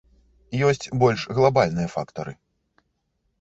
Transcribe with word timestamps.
Ёсць 0.67 0.87
больш 1.03 1.21
глабальныя 1.41 1.91
фактары. 1.97 2.33